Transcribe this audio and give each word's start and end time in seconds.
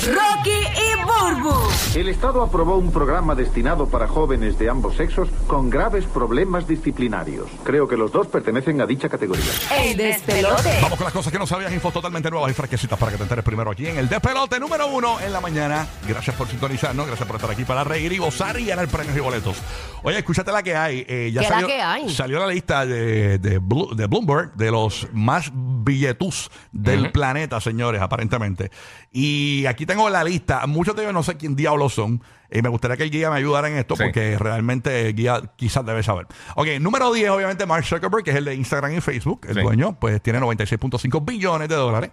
Rocky 0.00 0.50
y 0.50 0.91
Burbu. 1.34 1.54
El 1.94 2.08
Estado 2.08 2.42
aprobó 2.42 2.76
un 2.76 2.90
programa 2.92 3.34
destinado 3.34 3.86
para 3.88 4.08
jóvenes 4.08 4.58
de 4.58 4.68
ambos 4.70 4.96
sexos 4.96 5.28
con 5.46 5.70
graves 5.70 6.04
problemas 6.06 6.66
disciplinarios. 6.66 7.46
Creo 7.64 7.86
que 7.88 7.96
los 7.96 8.10
dos 8.12 8.26
pertenecen 8.26 8.80
a 8.80 8.86
dicha 8.86 9.08
categoría. 9.08 9.44
El 9.78 9.96
despelote. 9.96 10.78
Vamos 10.82 10.98
con 10.98 11.04
las 11.04 11.12
cosas 11.12 11.32
que 11.32 11.38
no 11.38 11.46
sabías, 11.46 11.72
infos 11.72 11.92
totalmente 11.92 12.30
nuevas 12.30 12.50
y 12.50 12.54
fresquecitas 12.54 12.98
para 12.98 13.12
que 13.12 13.18
te 13.18 13.22
enteres 13.24 13.44
primero 13.44 13.70
aquí 13.70 13.86
en 13.86 13.98
el 13.98 14.08
Despelote 14.08 14.58
número 14.60 14.86
uno 14.88 15.20
en 15.20 15.32
la 15.32 15.40
mañana. 15.40 15.86
Gracias 16.08 16.34
por 16.36 16.48
sintonizarnos, 16.48 17.06
gracias 17.06 17.26
por 17.26 17.36
estar 17.36 17.50
aquí 17.50 17.64
para 17.64 17.84
reír 17.84 18.12
y 18.12 18.18
gozar 18.18 18.58
y 18.58 18.66
ganar 18.66 18.88
premios 18.88 19.16
y 19.16 19.20
boletos. 19.20 19.56
Oye, 20.02 20.18
escúchate 20.18 20.50
la 20.52 20.62
que 20.62 20.76
hay. 20.76 21.04
eh, 21.08 21.30
ya 21.32 21.40
¿Qué 21.42 21.48
la 21.48 21.54
salió, 21.54 21.66
que 21.68 21.80
hay? 21.82 22.10
salió 22.10 22.38
la 22.40 22.46
lista 22.46 22.84
de, 22.86 23.38
de, 23.38 23.60
Blu- 23.60 23.94
de 23.94 24.06
Bloomberg 24.06 24.54
de 24.54 24.70
los 24.70 25.06
más 25.12 25.50
billetus 25.54 26.50
del 26.72 27.10
planeta, 27.12 27.60
señores, 27.60 28.00
aparentemente. 28.02 28.70
Y 29.12 29.66
aquí 29.66 29.84
tengo 29.86 30.08
la 30.10 30.24
lista. 30.24 30.66
Muchos 30.66 30.96
de 30.96 31.02
ellos 31.02 31.14
no 31.14 31.21
sé 31.22 31.36
quién 31.36 31.56
diablos 31.56 31.94
son. 31.94 32.22
Y 32.52 32.62
me 32.62 32.68
gustaría 32.68 32.96
que 32.96 33.04
el 33.04 33.10
guía 33.10 33.30
me 33.30 33.36
ayudara 33.36 33.68
en 33.68 33.76
esto 33.76 33.96
Sí. 33.96 34.02
porque 34.04 34.36
realmente 34.38 35.08
el 35.08 35.14
guía 35.14 35.40
quizás 35.56 35.84
debe 35.86 36.02
saber. 36.02 36.26
Ok, 36.56 36.66
número 36.80 37.12
10, 37.12 37.30
obviamente, 37.30 37.66
Mark 37.66 37.84
Zuckerberg, 37.84 38.24
que 38.24 38.30
es 38.30 38.36
el 38.36 38.44
de 38.44 38.54
Instagram 38.54 38.94
y 38.96 39.00
Facebook, 39.00 39.46
el 39.48 39.54
Sí. 39.54 39.60
dueño, 39.60 39.96
pues 39.98 40.20
tiene 40.22 40.40
96.5 40.40 41.20
billones 41.24 41.68
de 41.68 41.74
dólares. 41.74 42.10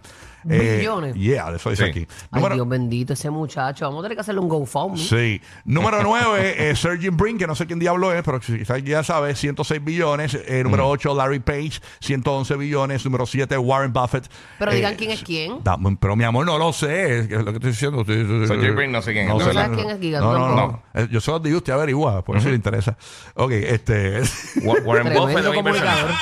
Eh, 0.48 0.78
Billones. 0.78 1.14
yeah, 1.16 1.54
eso 1.54 1.68
dice 1.68 1.84
Sí. 1.84 1.90
aquí. 1.90 2.06
Ay, 2.30 2.42
Dios 2.54 2.66
bendito, 2.66 3.12
ese 3.12 3.28
muchacho. 3.28 3.84
Vamos 3.84 4.00
a 4.00 4.02
tener 4.04 4.16
que 4.16 4.22
hacerle 4.22 4.40
un 4.40 4.48
GoFundMe. 4.48 4.96
Sí. 4.96 5.38
Número 5.66 6.02
9, 6.02 6.70
eh, 6.70 6.74
Sergey 6.74 7.10
Brin, 7.10 7.36
que 7.36 7.46
no 7.46 7.54
sé 7.54 7.66
quién 7.66 7.78
diablo 7.78 8.10
es, 8.14 8.22
pero 8.22 8.40
quizás 8.40 8.82
ya 8.82 9.04
sabe, 9.04 9.34
106 9.34 9.84
billones. 9.84 10.34
Eh, 10.46 10.62
número 10.64 10.88
8, 10.88 11.14
Larry 11.14 11.40
Page, 11.40 11.72
111 12.00 12.56
billones. 12.56 13.04
Número 13.04 13.26
7, 13.26 13.58
Warren 13.58 13.92
Buffett. 13.92 14.30
Pero 14.58 14.72
Eh, 14.72 14.76
digan 14.76 14.94
quién 14.94 15.10
es 15.10 15.22
quién. 15.22 15.62
da- 15.62 15.76
pero 16.00 16.16
mi 16.16 16.24
amor, 16.24 16.46
no 16.46 16.56
lo 16.56 16.72
sé. 16.72 17.18
Es 17.18 17.28
lo 17.30 17.44
que 17.44 17.50
estoy 17.58 17.70
diciendo. 17.72 18.02
Sergey 18.06 18.70
Brin, 18.70 18.92
no 18.92 19.02
sé 19.02 19.12
quién 19.12 19.26
es. 19.30 19.32
sé, 19.42 19.46
¿No 19.46 19.52
sabes 19.52 19.76
quién 19.76 19.90
es 19.90 20.00
Giga? 20.00 20.20
No, 20.20 20.29
¿Tú 20.32 20.38
no, 20.38 20.48
no. 20.48 20.56
tampoco? 20.56 20.82
Eh, 20.94 21.08
Yo 21.10 21.20
soy 21.20 21.40
de 21.40 21.54
usted 21.54 21.72
averigua, 21.72 22.24
por 22.24 22.36
eso 22.36 22.48
le 22.48 22.54
interesa. 22.56 22.96
Ok, 23.34 23.52
este. 23.52 24.20
Wa- 24.62 24.76
Warren 24.84 25.14
Buffett 25.14 25.46
es 25.46 25.54
inversionista. 25.56 26.18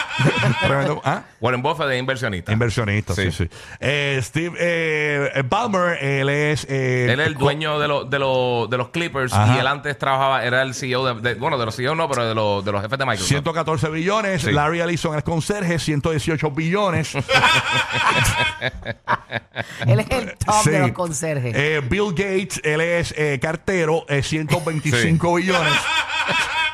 ¿Ah? 1.04 1.22
Warren 1.40 1.62
Buffett 1.62 1.90
es 1.90 1.98
inversionista. 1.98 2.52
Inversionista, 2.52 3.14
sí, 3.14 3.30
sí. 3.30 3.44
Sí. 3.44 3.48
Eh, 3.80 4.20
Steve 4.22 4.56
eh, 4.58 5.42
Ballmer, 5.48 6.02
él 6.02 6.28
es. 6.28 6.66
eh, 6.68 7.06
Él 7.10 7.20
es 7.20 7.26
el 7.28 7.34
dueño 7.34 7.78
de, 7.78 7.88
los 7.88 8.10
de, 8.10 8.18
los 8.18 8.68
de 8.68 8.76
los 8.76 8.88
Clippers 8.90 9.32
Ajá. 9.32 9.56
y 9.56 9.58
él 9.58 9.66
antes 9.66 9.96
trabajaba, 9.98 10.44
era 10.44 10.62
el 10.62 10.74
CEO 10.74 11.14
de, 11.14 11.20
de- 11.20 11.34
bueno, 11.38 11.56
de 11.58 11.64
los 11.64 11.74
CEO 11.76 11.94
no, 11.94 12.08
pero 12.08 12.26
de 12.26 12.34
los, 12.34 12.64
de 12.64 12.72
los 12.72 12.82
jefes 12.82 12.98
de 12.98 13.04
Microsoft. 13.06 13.28
114 13.28 13.88
billones. 13.90 14.42
Sí. 14.42 14.52
Larry 14.52 14.80
Ellison 14.80 15.16
es 15.16 15.22
conserje, 15.24 15.78
118 15.78 16.50
billones. 16.50 17.14
Él 19.86 20.00
es 20.00 20.10
el 20.10 20.34
top 20.38 20.54
Sí. 20.64 20.70
de 20.70 20.78
los 20.80 20.92
conserjes. 20.92 21.54
Eh, 21.56 21.80
Bill 21.88 22.10
Gates, 22.10 22.60
él 22.64 22.80
es 22.80 23.14
eh, 23.16 23.38
cartero, 23.40 23.97
eh, 24.06 24.22
125 24.22 25.18
billones. 25.34 25.72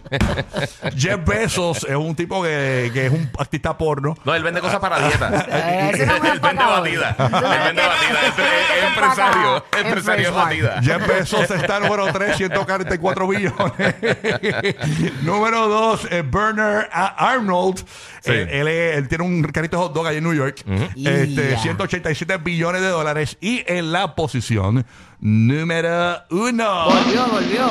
Jeff 0.96 1.20
Bezos 1.24 1.84
es 1.88 1.96
un 1.96 2.14
tipo 2.14 2.42
que, 2.42 2.90
que 2.92 3.06
es 3.06 3.12
un 3.12 3.30
artista 3.38 3.76
porno. 3.76 4.16
No, 4.24 4.34
él 4.34 4.42
vende 4.42 4.60
cosas 4.60 4.80
para 4.80 4.98
dieta. 5.00 5.46
Eh, 5.52 5.90
ese 5.94 6.06
no 6.06 6.16
él 6.16 6.40
vende 6.40 6.64
batida. 6.64 7.16
Él 7.18 7.32
vende 7.64 7.82
batida. 7.82 8.20
Es, 8.26 8.38
es- 8.38 8.78
es 8.78 8.84
empresario. 8.88 9.64
Empresario 9.78 10.32
batida. 10.34 10.80
Jeff 10.82 11.06
Bezos 11.06 11.50
está 11.50 11.80
número 11.80 12.06
3, 12.12 12.36
144 12.36 13.28
billones. 13.28 13.52
número 15.22 15.68
2, 15.68 16.08
Bernard 16.30 16.86
A- 16.92 17.32
Arnold. 17.32 17.78
Sí. 18.20 18.30
Eh, 18.32 18.48
él, 18.60 18.68
es- 18.68 18.96
él 18.98 19.08
tiene 19.08 19.24
un 19.24 19.42
carrito 19.44 19.76
de 19.76 19.82
hot 19.84 19.92
dog 19.94 20.06
allá 20.06 20.18
en 20.18 20.24
New 20.24 20.34
York. 20.34 20.64
este, 20.96 21.50
Ya. 21.52 21.58
187 21.58 22.36
billones 22.38 22.80
de 22.82 22.88
dólares. 22.88 23.36
Y 23.40 23.62
en 23.66 23.92
la 23.92 24.14
posición 24.14 24.84
número 25.20 26.22
1. 26.30 26.84
Volvió, 26.84 27.26
volvió. 27.26 27.70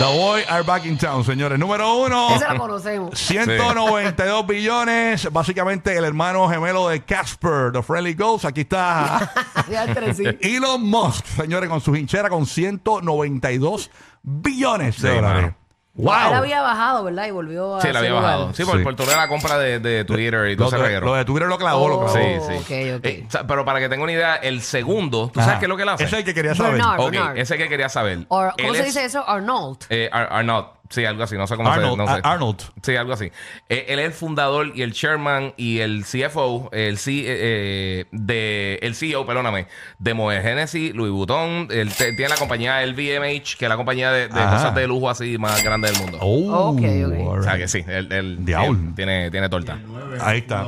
The 0.00 0.06
Boy 0.06 0.42
are 0.48 0.62
back 0.64 0.86
in 0.86 0.96
town, 0.96 1.22
señores. 1.22 1.58
Número 1.58 1.94
1. 1.96 2.36
Ese 2.36 2.48
lo 2.48 2.58
conocemos. 2.58 3.18
192 3.18 4.46
billones. 4.46 5.30
Básicamente 5.30 5.94
el 5.94 6.04
hermano 6.04 6.48
gemelo 6.48 6.88
de 6.88 7.02
Casper, 7.02 7.70
The 7.70 7.82
Friendly 7.82 8.14
Ghost. 8.14 8.46
Aquí 8.46 8.62
está. 8.62 9.30
Elon 10.40 10.82
Musk, 10.82 11.26
señores, 11.26 11.68
con 11.68 11.82
su 11.82 11.94
hinchera 11.94 12.30
con 12.30 12.46
192 12.46 13.90
billones 14.22 15.02
de 15.02 15.10
Sí, 15.10 15.14
dólares. 15.16 15.52
Mano. 16.02 16.20
Él 16.24 16.28
¡Wow! 16.30 16.38
había 16.38 16.62
bajado, 16.62 17.04
¿verdad? 17.04 17.26
Y 17.26 17.30
volvió 17.30 17.76
a. 17.76 17.80
Sí, 17.82 17.88
le 17.92 17.98
había 17.98 18.10
lugar. 18.10 18.24
bajado. 18.24 18.54
Sí, 18.54 18.64
por, 18.64 18.78
Sí. 18.78 18.84
por 18.84 18.96
toda 18.96 19.16
la 19.16 19.28
compra 19.28 19.58
de, 19.58 19.78
de 19.80 20.04
Twitter 20.04 20.50
y 20.50 20.56
todo 20.56 20.70
Lo 20.70 20.76
ese 20.76 20.84
reguero. 20.86 21.06
lo 21.06 21.14
de 21.14 21.24
Twitter 21.24 21.48
lo 21.48 21.58
clavó, 21.58 21.88
lo 21.88 21.94
Oh. 21.98 22.00
clavó. 22.12 22.14
Sí, 22.16 22.22
sí. 22.48 22.54
ok, 22.54 22.98
ok. 22.98 23.04
Eh, 23.06 23.26
pero 23.46 23.64
para 23.64 23.80
que 23.80 23.88
tenga 23.88 24.02
una 24.02 24.12
idea, 24.12 24.36
el 24.36 24.62
segundo, 24.62 25.30
¿tú 25.32 25.40
Ajá. 25.40 25.46
sabes 25.46 25.58
qué 25.60 25.64
es 25.66 25.68
lo 25.68 25.76
que 25.76 25.82
él 25.84 25.88
hace? 25.88 26.04
Ese 26.04 26.14
es 26.16 26.18
el 26.20 26.24
que 26.24 26.34
quería 26.34 26.54
saber. 26.54 26.72
Bernard. 26.74 27.00
Ok, 27.00 27.10
Bernard. 27.12 27.38
ese 27.38 27.56
que 27.58 27.68
quería 27.68 27.88
saber. 27.88 28.18
Or- 28.28 28.52
¿Cómo 28.56 28.68
Él 28.70 28.74
se 28.76 28.80
es- 28.80 28.86
dice 28.86 29.04
eso? 29.04 29.28
Arnold. 29.28 29.78
Eh, 29.90 30.08
Ar- 30.12 30.28
Arnold. 30.30 30.66
Sí, 30.90 31.04
algo 31.04 31.22
así, 31.22 31.36
no 31.36 31.46
sé 31.46 31.56
cómo 31.56 31.70
Arnold, 31.70 31.92
se 31.92 31.96
no 31.96 32.14
sé. 32.16 32.20
Arnold. 32.24 32.60
Sí, 32.82 32.96
algo 32.96 33.12
así. 33.12 33.30
Eh, 33.68 33.86
él 33.90 34.00
es 34.00 34.06
el 34.06 34.12
fundador 34.12 34.72
y 34.74 34.82
el 34.82 34.92
chairman 34.92 35.54
y 35.56 35.78
el 35.78 36.04
CFO, 36.04 36.68
el, 36.72 36.98
C, 36.98 37.12
eh, 37.12 37.24
eh, 37.28 38.04
de, 38.10 38.80
el 38.82 38.96
CEO, 38.96 39.24
perdóname, 39.24 39.68
de 40.00 40.14
Moe 40.14 40.42
Genesis, 40.42 40.92
Louis 40.92 41.12
Vuitton. 41.12 41.68
Él 41.70 41.92
te- 41.94 42.12
tiene 42.14 42.28
la 42.30 42.36
compañía 42.36 42.82
LVMH, 42.84 43.56
que 43.56 43.66
es 43.66 43.68
la 43.68 43.76
compañía 43.76 44.10
de, 44.10 44.26
de 44.26 44.40
Ajá. 44.40 44.56
cosas 44.56 44.74
de 44.74 44.88
lujo 44.88 45.08
así 45.08 45.38
más 45.38 45.62
grande 45.62 45.88
del 45.92 45.98
mundo. 46.00 46.18
Oh, 46.20 46.70
Ok, 46.70 46.80
ok. 46.80 47.28
all 47.30 47.38
O 47.38 47.42
sea 47.44 47.56
que 47.56 47.68
sí, 47.68 47.84
él, 47.86 48.10
él 48.10 48.44
Diablo. 48.44 48.76
tiene, 48.76 48.92
tiene, 48.96 49.30
tiene 49.30 49.48
torta. 49.48 49.78
Ahí 50.20 50.38
está. 50.38 50.66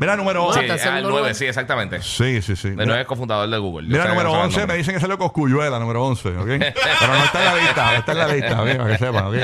Mira, 0.00 0.16
número 0.16 0.50
Sí, 0.54 0.60
hasta 0.60 0.64
el 0.64 0.70
ah, 0.70 0.74
el 0.74 0.80
segundo 0.80 1.08
9, 1.10 1.18
lugar. 1.20 1.34
sí, 1.34 1.44
exactamente. 1.44 2.00
Sí, 2.00 2.40
sí, 2.40 2.56
sí. 2.56 2.68
El 2.68 2.72
Mira, 2.74 2.86
9 2.86 3.00
es 3.02 3.06
cofundador 3.06 3.50
de 3.50 3.58
Google. 3.58 3.86
Mira, 3.86 4.06
número 4.08 4.30
no 4.30 4.30
sabe 4.30 4.40
el 4.40 4.46
11, 4.54 4.66
me 4.66 4.76
dicen 4.78 4.98
que 4.98 5.06
es 5.06 5.16
Coscuyuela, 5.18 5.78
número 5.78 6.02
11, 6.06 6.28
¿ok? 6.38 6.46
Pero 6.46 7.12
no 7.12 7.24
está 7.24 7.38
en 7.38 7.44
la 7.44 7.54
lista, 7.62 7.96
está 7.96 8.12
en 8.12 8.18
la 8.18 8.28
lista, 8.28 8.62
bien, 8.62 8.76
para 8.78 8.90
que 8.92 8.98
sepan, 8.98 9.26
¿ok? 9.26 9.34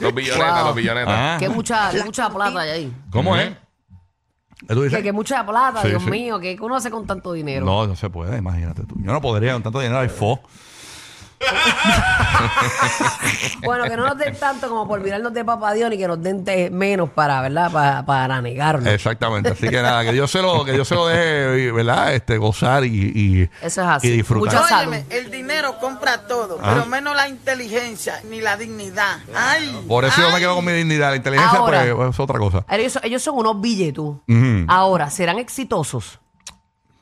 Los 0.00 0.14
billonetas, 0.14 0.54
Wow. 0.58 0.66
los 0.66 0.74
billonetas. 0.74 1.14
Ah. 1.16 1.36
Que 1.38 1.48
mucha, 1.48 1.90
que 1.90 2.04
mucha 2.04 2.28
plata 2.28 2.60
hay 2.60 2.70
ahí. 2.70 2.92
¿Cómo 3.10 3.34
es? 3.34 3.50
¿Qué 4.68 4.74
tú 4.74 4.82
dices? 4.82 4.98
Que, 4.98 5.04
que 5.04 5.12
mucha 5.12 5.44
plata, 5.46 5.80
Sí, 5.80 5.88
Dios 5.88 6.02
sí. 6.02 6.10
mío. 6.10 6.38
Que 6.38 6.56
uno 6.60 6.76
hace 6.76 6.90
con 6.90 7.06
tanto 7.06 7.32
dinero. 7.32 7.64
No, 7.64 7.86
no 7.86 7.96
se 7.96 8.10
puede, 8.10 8.36
imagínate 8.36 8.82
tú. 8.84 8.94
Yo 8.98 9.10
no 9.10 9.20
podría 9.22 9.54
con 9.54 9.62
tanto 9.62 9.80
dinero, 9.80 10.00
hay 10.00 10.08
fo. 10.10 10.40
Bueno, 13.64 13.84
que 13.84 13.96
no 13.96 14.06
nos 14.08 14.18
den 14.18 14.34
tanto 14.36 14.68
como 14.68 14.86
por 14.88 15.00
mirarnos 15.00 15.32
de 15.32 15.44
papá 15.44 15.72
Dios 15.72 15.88
ni 15.90 15.96
que 15.96 16.08
nos 16.08 16.20
den 16.22 16.44
menos 16.76 17.10
para, 17.10 17.40
¿verdad? 17.40 17.70
Para, 17.70 18.04
para 18.04 18.40
negarnos. 18.42 18.92
Exactamente, 18.92 19.50
así 19.50 19.68
que 19.68 19.80
nada, 19.82 20.02
que 20.02 20.12
Dios 20.12 20.30
se 20.30 20.42
lo, 20.42 20.64
que 20.64 20.72
Dios 20.72 20.88
se 20.88 20.94
lo 20.94 21.06
deje, 21.06 21.70
¿verdad? 21.72 22.14
Este, 22.14 22.36
gozar 22.38 22.84
y, 22.84 23.12
y, 23.14 23.42
Eso 23.60 23.82
es 23.82 23.88
así. 23.88 24.08
y 24.08 24.10
disfrutar. 24.16 24.54
Mucha 24.54 24.68
salud. 24.68 24.92
Óyeme, 24.92 25.06
el 25.10 25.30
dinero 25.30 25.78
compra 25.78 26.26
todo, 26.26 26.58
Ah. 26.62 26.72
pero 26.74 26.86
menos 26.86 27.14
la 27.14 27.28
inteligencia 27.28 28.20
ni 28.28 28.40
la 28.40 28.56
dignidad. 28.56 29.18
Ay, 29.34 29.84
Por 29.86 30.04
eso 30.04 30.20
yo 30.20 30.30
me 30.32 30.38
quedo 30.40 30.56
con 30.56 30.64
mi 30.64 30.72
dignidad. 30.72 31.10
La 31.10 31.16
inteligencia, 31.16 31.58
Ahora. 31.58 31.84
pues, 31.94 32.10
es 32.10 32.20
otra 32.20 32.38
cosa. 32.38 32.64
Ellos, 32.68 32.98
ellos 33.02 33.22
son 33.22 33.36
unos 33.38 33.60
billetos. 33.60 34.16
Ahora, 34.68 35.10
¿serán 35.10 35.38
exitosos? 35.38 36.18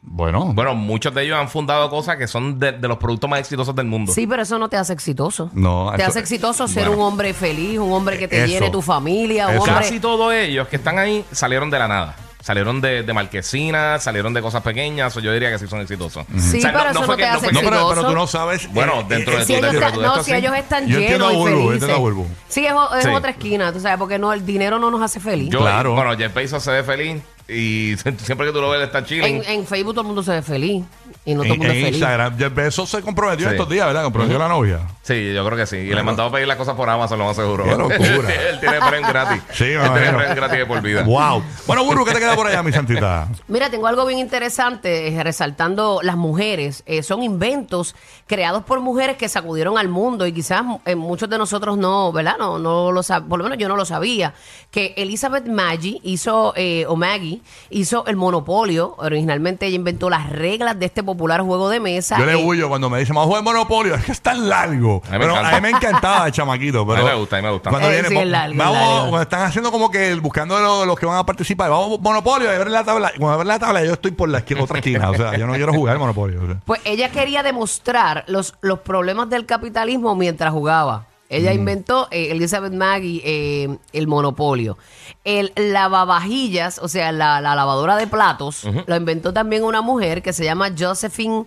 Bueno, 0.02 0.52
Bueno, 0.54 0.74
muchos 0.74 1.14
de 1.14 1.24
ellos 1.24 1.38
han 1.38 1.48
fundado 1.48 1.90
cosas 1.90 2.16
que 2.16 2.26
son 2.26 2.58
de, 2.58 2.72
de 2.72 2.88
los 2.88 2.96
productos 2.96 3.28
más 3.28 3.40
exitosos 3.40 3.74
del 3.74 3.86
mundo. 3.86 4.12
Sí, 4.12 4.26
pero 4.26 4.42
eso 4.42 4.58
no 4.58 4.68
te 4.68 4.76
hace 4.78 4.92
exitoso. 4.94 5.50
No, 5.52 5.92
Te 5.94 6.02
eso- 6.02 6.10
hace 6.10 6.20
exitoso 6.20 6.66
ser 6.68 6.86
bueno. 6.88 7.02
un 7.02 7.08
hombre 7.08 7.34
feliz, 7.34 7.78
un 7.78 7.92
hombre 7.92 8.18
que 8.18 8.26
te 8.26 8.38
Eso. 8.38 8.46
llene 8.46 8.70
tu 8.70 8.80
familia, 8.80 9.48
un 9.48 9.54
Eso. 9.54 9.64
hombre... 9.64 9.76
Casi 9.76 10.00
todos 10.00 10.32
ellos 10.32 10.68
que 10.68 10.76
están 10.76 10.98
ahí 10.98 11.24
salieron 11.32 11.70
de 11.70 11.78
la 11.78 11.88
nada. 11.88 12.16
salieron 12.42 12.80
de, 12.80 13.02
de 13.02 13.12
marquesinas, 13.12 14.02
salieron 14.02 14.32
de 14.32 14.40
cosas 14.40 14.62
pequeñas, 14.62 15.14
o 15.14 15.20
yo 15.20 15.30
diría 15.30 15.50
que 15.50 15.58
sí 15.58 15.66
son 15.68 15.82
exitosos. 15.82 16.24
Sí, 16.38 16.56
O 16.56 16.60
sea, 16.62 16.72
pero 16.72 16.90
eso 16.90 17.00
no 17.00 17.06
fue 17.06 17.16
te 17.16 17.22
que- 17.22 17.28
hace 17.28 17.52
No, 17.52 17.60
pero, 17.60 18.04
tú 18.06 18.14
no 18.14 18.26
sabes. 18.26 18.72
Bueno, 18.72 19.00
eh, 19.00 19.04
dentro 19.10 19.36
de 19.38 19.44
Si 19.44 19.52
tu- 19.52 19.58
ellos, 19.58 19.70
dentro 19.72 19.86
están- 19.88 20.00
de 20.00 20.06
no, 20.06 20.12
esto, 20.14 20.24
si 20.24 20.30
sí. 20.30 20.36
ellos 20.38 20.56
están 20.56 20.86
Yo 20.86 20.98
entiendo 20.98 21.28
llenos 21.28 21.28
a 21.28 21.32
y 21.32 21.36
Burbu, 21.36 21.50
yo 21.50 21.68
felices. 21.68 21.88
entiendo 21.90 22.22
a. 22.22 22.26
Sí, 22.48 22.66
es, 22.66 22.72
o- 22.72 22.94
es 22.96 23.04
Sí. 23.04 23.10
otra 23.10 23.30
esquina, 23.32 23.72
tú 23.74 23.80
sabes, 23.80 23.98
porque 23.98 24.18
no, 24.18 24.32
el 24.32 24.46
dinero 24.46 24.78
no 24.78 24.90
nos 24.90 25.02
hace 25.02 25.20
feliz. 25.20 25.50
Yo, 25.50 25.58
Claro. 25.60 25.94
Bueno, 25.94 26.16
Jeff 26.16 26.32
Bezos 26.34 26.62
se 26.62 26.70
ve 26.70 26.82
feliz 26.82 27.22
y 27.50 27.96
siempre 28.18 28.46
que 28.46 28.52
tú 28.52 28.60
lo 28.60 28.70
ves, 28.70 28.82
está 28.82 29.04
chilling. 29.04 29.24
En, 29.24 29.44
en 29.44 29.66
Facebook 29.66 29.92
todo 29.94 30.02
el 30.02 30.06
mundo 30.08 30.22
se 30.22 30.32
ve 30.32 30.42
feliz 30.42 30.84
y 31.24 31.34
no 31.34 31.42
todo 31.42 31.52
el 31.54 31.58
mundo 31.58 31.72
en 31.72 31.78
es 31.78 31.84
feliz. 31.84 31.96
Instagram, 32.00 32.54
Bezos 32.54 32.88
se 32.88 33.02
comprometió 33.02 33.46
Sí. 33.48 33.52
estos 33.54 33.68
días, 33.68 33.86
¿verdad? 33.86 34.04
Comprometió 34.04 34.38
la 34.38 34.48
novia. 34.48 34.80
Sí, 35.10 35.32
yo 35.34 35.44
creo 35.44 35.58
que 35.58 35.66
sí. 35.66 35.76
Y 35.76 35.92
le 35.92 36.02
mandaba 36.04 36.28
a 36.28 36.32
pedir 36.32 36.46
las 36.46 36.56
cosas 36.56 36.76
por 36.76 36.88
Amazon, 36.88 37.18
lo 37.18 37.24
más 37.24 37.34
seguro. 37.34 37.64
Qué 37.64 37.70
locura. 37.72 38.32
él 38.50 38.60
tiene 38.60 38.78
Prime 38.80 39.08
gratis. 39.08 39.42
Sí, 39.52 39.64
Él 39.64 39.80
tiene. 39.92 40.12
Prime 40.12 40.34
gratis 40.36 40.58
de 40.58 40.66
por 40.66 40.80
vida. 40.82 41.02
Wow. 41.02 41.42
Bueno, 41.66 41.84
Burbu, 41.84 42.04
¿qué 42.04 42.12
te 42.12 42.20
queda 42.20 42.36
por 42.36 42.46
allá, 42.46 42.62
mi 42.62 42.70
santita? 42.72 43.26
Mira, 43.48 43.68
tengo 43.70 43.88
algo 43.88 44.06
bien 44.06 44.20
interesante 44.20 45.08
eh, 45.08 45.22
resaltando 45.24 46.00
las 46.02 46.16
mujeres. 46.16 46.84
Eh, 46.86 47.02
son 47.02 47.24
inventos 47.24 47.96
creados 48.26 48.62
por 48.62 48.80
mujeres 48.80 49.16
que 49.16 49.28
sacudieron 49.28 49.78
al 49.78 49.88
mundo 49.88 50.26
y 50.26 50.32
quizás 50.32 50.62
eh, 50.84 50.94
muchos 50.94 51.28
de 51.28 51.38
nosotros 51.38 51.76
no, 51.76 52.12
¿verdad? 52.12 52.36
No, 52.38 52.60
no 52.60 52.92
lo 52.92 53.00
sab- 53.02 53.26
por 53.26 53.38
lo 53.38 53.44
menos 53.44 53.58
yo 53.58 53.68
no 53.68 53.76
lo 53.76 53.84
sabía. 53.84 54.32
Que 54.70 54.94
Elizabeth 54.96 55.46
Maggie 55.46 55.98
hizo, 56.04 56.52
eh, 56.54 56.84
o 56.86 56.94
Maggie, 56.94 57.40
hizo 57.70 58.06
el 58.06 58.14
monopolio. 58.14 58.94
Originalmente 58.98 59.66
ella 59.66 59.74
inventó 59.76 60.08
las 60.08 60.30
reglas 60.30 60.78
de 60.78 60.86
este 60.86 61.02
popular 61.02 61.40
juego 61.42 61.68
de 61.68 61.80
mesa. 61.80 62.16
Yo 62.18 62.26
le 62.26 62.36
huyo 62.36 62.68
cuando 62.68 62.88
me 62.88 63.00
dicen, 63.00 63.16
vamos 63.16 63.26
a 63.26 63.28
jugar 63.28 63.42
Monopolio, 63.42 63.94
es 63.96 64.04
que 64.04 64.12
es 64.12 64.20
tan 64.20 64.48
largo. 64.48 64.99
A 65.08 65.12
mí 65.12 65.18
me 65.18 65.24
Pero 65.26 65.36
a 65.36 65.50
mí 65.52 65.60
me 65.60 65.70
encantaba 65.70 66.26
el 66.26 66.32
chamaquito. 66.32 66.86
Pero 66.86 66.98
A 67.00 67.02
mí 67.04 67.08
me 67.10 67.14
gusta, 67.16 67.36
a 67.36 67.40
mí 67.40 67.46
me 67.46 67.52
gusta. 67.52 67.70
Cuando 67.70 67.88
Eh, 67.88 67.92
viene, 68.02 68.08
sí, 68.08 68.24
largo, 68.24 68.56
vamos, 68.58 68.76
largo. 68.78 69.00
cuando 69.08 69.22
están 69.22 69.42
haciendo 69.42 69.70
como 69.72 69.90
que 69.90 70.08
el- 70.12 70.20
buscando 70.20 70.58
los, 70.60 70.86
los 70.86 70.98
que 70.98 71.06
van 71.06 71.18
a 71.18 71.26
participar, 71.26 71.70
vamos 71.70 72.00
Monopolio, 72.00 72.48
a 72.50 72.52
ver 72.58 72.70
la 72.70 72.84
tabla. 72.84 73.12
Cuando 73.18 73.38
ver 73.38 73.46
la 73.46 73.58
tabla, 73.58 73.84
yo 73.84 73.92
estoy 73.94 74.10
por 74.12 74.28
la 74.28 74.38
esquina, 74.38 74.62
otra 74.62 74.78
esquina. 74.78 75.10
O 75.10 75.14
sea, 75.14 75.36
yo 75.36 75.46
no 75.46 75.54
quiero 75.54 75.72
jugar 75.72 75.98
Monopolio. 75.98 76.42
o 76.42 76.46
sea. 76.46 76.56
Pues 76.64 76.80
ella 76.84 77.10
quería 77.10 77.42
demostrar 77.42 78.24
los, 78.26 78.54
los 78.60 78.80
problemas 78.80 79.30
del 79.30 79.46
capitalismo 79.46 80.14
mientras 80.16 80.52
jugaba. 80.52 81.06
Ella 81.32 81.52
inventó, 81.52 82.08
eh, 82.10 82.32
Elizabeth 82.32 82.72
Maggie, 82.72 83.22
eh, 83.24 83.78
el 83.92 84.08
monopolio. 84.08 84.76
El 85.22 85.52
lavavajillas, 85.54 86.78
o 86.80 86.88
sea, 86.88 87.12
la, 87.12 87.40
la 87.40 87.54
lavadora 87.54 87.96
de 87.96 88.06
platos, 88.06 88.64
lo 88.86 88.96
inventó 88.96 89.32
también 89.32 89.62
una 89.64 89.80
mujer 89.80 90.22
que 90.22 90.32
se 90.32 90.44
llama 90.44 90.70
Josephine 90.76 91.44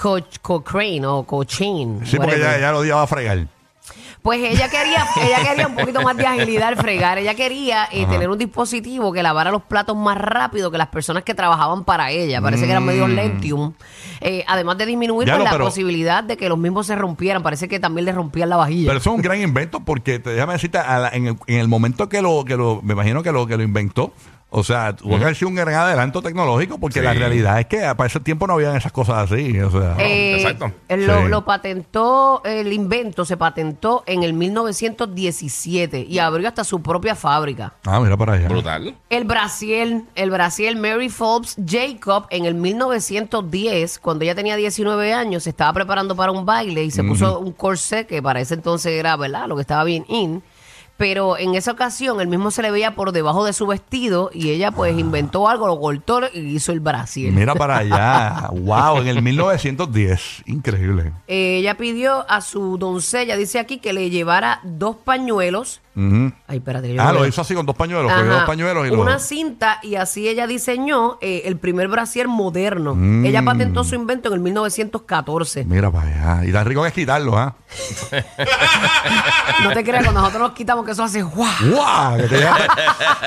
Co- 0.00 0.18
Cochrane 0.42 1.04
o 1.06 1.24
Cochrane. 1.24 2.06
Sí, 2.06 2.16
porque 2.16 2.38
ya, 2.38 2.58
ya 2.58 2.70
lo 2.72 2.78
odiaba 2.78 3.02
a 3.02 3.06
fregar. 3.06 3.46
Pues 4.22 4.40
ella 4.42 4.68
quería, 4.68 5.06
ella 5.24 5.48
quería 5.48 5.66
un 5.68 5.74
poquito 5.76 6.02
más 6.02 6.16
de 6.16 6.26
agilidad 6.26 6.68
al 6.68 6.76
fregar. 6.76 7.18
Ella 7.18 7.34
quería 7.34 7.88
eh, 7.90 8.04
tener 8.06 8.28
un 8.28 8.36
dispositivo 8.36 9.12
que 9.12 9.22
lavara 9.22 9.50
los 9.50 9.62
platos 9.62 9.96
más 9.96 10.18
rápido 10.18 10.70
que 10.70 10.76
las 10.76 10.88
personas 10.88 11.22
que 11.22 11.34
trabajaban 11.34 11.84
para 11.84 12.10
ella. 12.10 12.42
Parece 12.42 12.64
que 12.66 12.70
eran 12.72 12.84
medio 12.84 13.06
lentium. 13.08 13.72
Eh, 14.20 14.44
además 14.46 14.76
de 14.76 14.86
disminuir 14.86 15.26
Mm. 15.26 15.30
Ya 15.30 15.34
pues, 15.34 15.38
lo, 15.38 15.44
la 15.44 15.50
pero- 15.52 15.64
posibilidad 15.64 16.24
de 16.24 16.36
que 16.36 16.48
los 16.48 16.58
mismos 16.58 16.86
se 16.86 16.96
rompieran. 16.96 17.42
Parece 17.42 17.68
que 17.68 17.78
también 17.80 18.04
le 18.04 18.12
rompían 18.12 18.48
la 18.50 18.56
vajilla. 18.56 18.88
Pero 18.88 18.98
eso 18.98 19.10
es 19.10 19.16
un 19.16 19.22
gran 19.22 19.40
invento 19.40 19.80
porque, 19.80 20.18
te, 20.18 20.30
déjame 20.30 20.54
decirte, 20.54 20.78
a 20.78 20.98
la- 20.98 21.08
en, 21.10 21.28
el, 21.28 21.36
en 21.46 21.60
el 21.60 21.68
momento 21.68 22.08
que 22.08 22.20
lo, 22.20 22.44
que 22.44 22.56
lo, 22.56 22.80
me 22.82 22.92
imagino 22.94 23.22
que 23.22 23.32
lo, 23.32 23.46
que 23.46 23.56
lo 23.56 23.62
inventó, 23.62 24.12
o 24.50 24.64
sea, 24.64 24.96
tuvo 24.96 25.16
que 25.18 25.24
haber 25.24 25.36
sido 25.36 25.48
un 25.50 25.54
gran 25.56 25.74
adelanto 25.74 26.22
tecnológico 26.22 26.78
porque 26.78 27.00
Sí. 27.00 27.04
la 27.04 27.12
realidad 27.12 27.60
es 27.60 27.66
que 27.66 27.80
para 27.96 28.06
ese 28.06 28.18
tiempo 28.20 28.46
no 28.46 28.54
habían 28.54 28.76
esas 28.76 28.92
cosas 28.92 29.30
así. 29.30 29.60
O 29.60 29.70
sea, 29.70 29.96
Eh, 29.98 30.36
exacto. 30.36 30.72
él 30.88 31.06
Lo, 31.06 31.22
Sí. 31.22 31.28
lo 31.28 31.44
patentó, 31.44 32.42
el 32.44 32.72
invento 32.72 33.24
se 33.26 33.36
patentó 33.36 34.04
en 34.06 34.22
el 34.22 34.32
1917 34.32 36.06
y 36.08 36.18
abrió 36.18 36.48
hasta 36.48 36.64
su 36.64 36.80
propia 36.82 37.14
fábrica. 37.14 37.74
ah, 37.84 38.00
mira 38.00 38.16
para 38.16 38.34
allá. 38.34 38.48
Brutal. 38.48 38.94
El 39.10 39.24
Brasil, 39.24 40.04
el 40.14 40.30
Brasil 40.30 40.76
Mary 40.76 41.08
Phelps 41.08 41.56
Jacob 41.66 42.26
en 42.30 42.44
el 42.44 42.54
1910, 42.54 43.98
cuando 43.98 44.24
ella 44.24 44.34
tenía 44.34 44.56
19 44.56 45.12
años, 45.12 45.42
se 45.44 45.50
estaba 45.50 45.72
preparando 45.72 46.16
para 46.16 46.32
un 46.32 46.44
baile 46.46 46.84
y 46.84 46.90
se 46.90 47.04
puso 47.04 47.38
un 47.38 47.52
corset 47.52 48.06
que 48.06 48.22
para 48.22 48.40
ese 48.40 48.54
entonces 48.54 48.92
era, 48.92 49.16
¿verdad? 49.16 49.46
Lo 49.46 49.56
que 49.56 49.62
estaba 49.62 49.84
bien 49.84 50.04
in. 50.08 50.42
Pero 50.98 51.38
en 51.38 51.54
esa 51.54 51.70
ocasión, 51.70 52.20
él 52.20 52.26
mismo 52.26 52.50
se 52.50 52.60
le 52.60 52.72
veía 52.72 52.96
por 52.96 53.12
debajo 53.12 53.44
de 53.44 53.52
su 53.52 53.68
vestido 53.68 54.30
y 54.34 54.50
ella 54.50 54.72
pues 54.72 54.98
inventó 54.98 55.48
algo, 55.48 55.68
lo 55.68 55.78
cortó 55.78 56.22
y 56.34 56.56
hizo 56.56 56.72
el 56.72 56.80
Brasil. 56.80 57.32
Mira 57.32 57.54
para 57.54 57.78
allá. 57.78 58.48
wow, 58.52 58.98
en 58.98 59.06
el 59.06 59.22
1910. 59.22 60.42
Increíble. 60.46 61.12
Eh, 61.28 61.58
ella 61.58 61.76
pidió 61.76 62.28
a 62.28 62.40
su 62.40 62.78
doncella, 62.78 63.36
dice 63.36 63.60
aquí, 63.60 63.78
que 63.78 63.92
le 63.92 64.10
llevara 64.10 64.58
dos 64.64 64.96
pañuelos. 64.96 65.80
Ujú. 65.98 66.32
Ay, 66.46 66.58
espérate, 66.58 66.94
yo 66.94 67.02
Ah, 67.02 67.12
lo 67.12 67.20
veo. 67.20 67.28
hizo 67.28 67.40
así 67.40 67.54
con 67.54 67.66
dos 67.66 67.74
pañuelos. 67.76 68.10
Cogió 68.12 68.26
Ajá, 68.26 68.34
dos 68.40 68.44
pañuelos 68.44 68.86
y 68.86 68.90
lo. 68.90 69.00
una 69.02 69.18
cinta 69.18 69.80
y 69.82 69.96
así 69.96 70.28
ella 70.28 70.46
diseñó 70.46 71.18
eh, 71.20 71.42
el 71.46 71.56
primer 71.58 71.88
brasier 71.88 72.28
moderno. 72.28 72.94
Mm. 72.94 73.26
Ella 73.26 73.42
patentó 73.42 73.82
su 73.84 73.94
invento 73.96 74.28
en 74.28 74.34
el 74.34 74.40
1914. 74.40 75.64
Mira 75.64 75.90
para 75.90 76.36
allá. 76.36 76.44
Y 76.46 76.52
tan 76.52 76.64
rico 76.66 76.82
que 76.82 76.88
es 76.88 76.94
quitarlo, 76.94 77.36
¿ah? 77.36 77.56
No 79.62 79.72
te 79.72 79.82
creas, 79.84 80.04
cuando 80.04 80.20
nosotros 80.20 80.42
nos 80.48 80.52
quitamos 80.52 80.84
que 80.84 80.92
eso 80.92 81.02
hace 81.02 81.22
¡guau! 81.22 81.50
¡Guau! 81.70 82.16
Que 82.16 82.22
te 82.28 82.36
llega- 82.36 82.56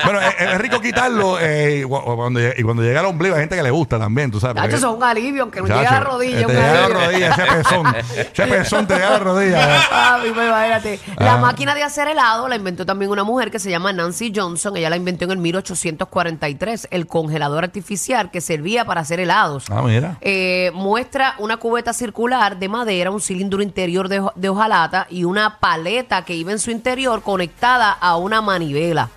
bueno, 0.04 0.20
es, 0.20 0.34
es 0.40 0.58
rico 0.58 0.80
quitarlo 0.80 1.38
eh, 1.40 1.80
y, 1.80 1.82
cu- 1.84 2.00
cuando, 2.16 2.40
llega- 2.40 2.54
y 2.56 2.62
cuando 2.62 2.82
llega 2.82 3.00
al 3.00 3.06
ombligo 3.06 3.34
hay 3.34 3.42
gente 3.42 3.56
que 3.56 3.62
le 3.62 3.70
gusta 3.70 3.98
también, 3.98 4.30
tú 4.30 4.40
sabes. 4.40 4.56
Nacho, 4.56 4.64
porque- 4.66 4.76
eso 4.76 4.90
es 4.90 4.96
un 4.96 5.02
alivio, 5.04 5.42
aunque 5.42 5.60
no 5.60 5.66
Chacho, 5.68 5.78
llega 5.80 5.90
a 5.90 6.00
la 6.00 6.06
rodilla. 6.06 6.38
Te 6.38 6.46
un 6.46 6.52
llega 6.52 6.70
a 6.70 6.74
la 6.74 6.84
alivio. 6.84 7.06
rodilla, 7.06 7.28
ese 7.30 7.42
pezón. 7.44 7.94
ese 8.32 8.46
pezón 8.46 8.86
te 8.86 8.94
llega 8.94 9.08
a 9.08 9.10
la 9.12 9.18
rodilla. 9.18 9.80
Ay, 10.14 10.32
pues, 10.34 10.48
imagínate. 10.48 11.00
La 11.18 11.34
Ah. 11.34 11.38
máquina 11.38 11.74
de 11.74 11.82
hacer 11.82 12.08
helado 12.08 12.48
la 12.48 12.56
inventó 12.62 12.86
también 12.86 13.10
una 13.10 13.24
mujer 13.24 13.50
que 13.50 13.58
se 13.58 13.70
llama 13.70 13.92
Nancy 13.92 14.32
Johnson. 14.34 14.76
Ella 14.76 14.88
la 14.88 14.96
inventó 14.96 15.24
en 15.24 15.32
el 15.32 15.38
1843. 15.38 16.88
El 16.90 17.06
congelador 17.06 17.64
artificial 17.64 18.30
que 18.30 18.40
servía 18.40 18.84
para 18.84 19.00
hacer 19.00 19.20
helados. 19.20 19.64
Ah, 19.68 19.82
mira. 19.82 20.16
Eh, 20.20 20.70
muestra 20.74 21.34
una 21.38 21.56
cubeta 21.56 21.92
circular 21.92 22.58
de 22.58 22.68
madera, 22.68 23.10
un 23.10 23.20
cilindro 23.20 23.62
interior 23.62 24.08
de, 24.08 24.22
de 24.34 24.48
hojalata 24.48 25.06
y 25.10 25.24
una 25.24 25.58
paleta 25.58 26.24
que 26.24 26.34
iba 26.34 26.52
en 26.52 26.58
su 26.58 26.70
interior 26.70 27.22
conectada 27.22 27.90
a 27.92 28.16
una 28.16 28.40
manivela. 28.40 29.10